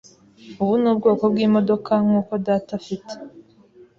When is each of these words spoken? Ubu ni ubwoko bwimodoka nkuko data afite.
Ubu 0.61 0.73
ni 0.81 0.87
ubwoko 0.91 1.23
bwimodoka 1.31 1.93
nkuko 2.05 2.31
data 2.45 2.71
afite. 2.79 3.13